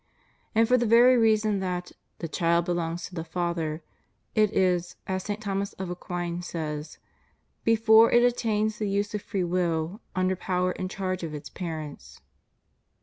[0.55, 3.83] And for the very reason that "the child belongs to the father,"
[4.33, 5.39] it is, as St.
[5.39, 6.97] Thomas of Aquin says,
[7.63, 12.19] "before it attains the use of free will, under power and charge of its parents."